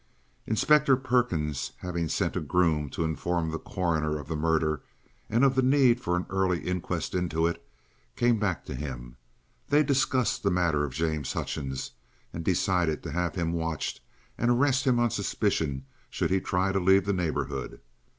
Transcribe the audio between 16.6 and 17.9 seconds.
to leave the neighbourhood.